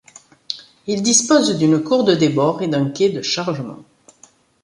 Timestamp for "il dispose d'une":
0.87-1.79